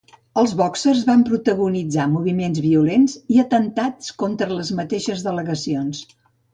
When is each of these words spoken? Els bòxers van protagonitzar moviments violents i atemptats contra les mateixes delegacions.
Els 0.43 0.53
bòxers 0.61 1.03
van 1.09 1.25
protagonitzar 1.27 2.07
moviments 2.15 2.63
violents 2.65 3.19
i 3.37 3.41
atemptats 3.47 4.19
contra 4.27 4.53
les 4.59 4.77
mateixes 4.83 5.27
delegacions. 5.33 6.07